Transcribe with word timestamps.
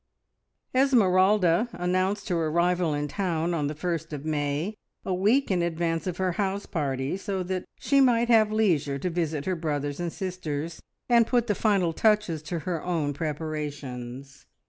Esmeralda 0.73 1.69
announced 1.73 2.29
her 2.29 2.47
arrival 2.47 2.91
in 2.91 3.07
town 3.07 3.53
on 3.53 3.67
the 3.67 3.75
first 3.75 4.11
of 4.11 4.25
May, 4.25 4.73
a 5.05 5.13
week 5.13 5.51
in 5.51 5.61
advance 5.61 6.07
of 6.07 6.17
her 6.17 6.31
house 6.31 6.65
party, 6.65 7.15
so 7.17 7.43
that 7.43 7.65
she 7.79 8.01
might 8.01 8.27
have 8.27 8.51
leisure 8.51 8.97
to 8.97 9.11
visit 9.11 9.45
her 9.45 9.55
brothers 9.55 9.99
and 9.99 10.11
sisters, 10.11 10.81
and 11.07 11.27
put 11.27 11.45
the 11.45 11.53
final 11.53 11.93
touches 11.93 12.41
to 12.41 12.61
her 12.61 12.83
own 12.83 13.13
preparations. 13.13 14.47